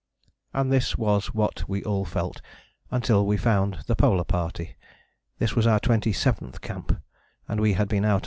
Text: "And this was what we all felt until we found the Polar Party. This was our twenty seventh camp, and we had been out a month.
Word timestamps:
"And 0.55 0.71
this 0.71 0.97
was 0.97 1.27
what 1.31 1.69
we 1.69 1.83
all 1.83 2.05
felt 2.05 2.41
until 2.89 3.23
we 3.23 3.37
found 3.37 3.83
the 3.85 3.95
Polar 3.95 4.23
Party. 4.23 4.75
This 5.37 5.55
was 5.55 5.67
our 5.67 5.79
twenty 5.79 6.11
seventh 6.11 6.59
camp, 6.59 6.99
and 7.47 7.59
we 7.59 7.73
had 7.73 7.87
been 7.87 8.03
out 8.03 8.07
a 8.09 8.13
month. 8.13 8.19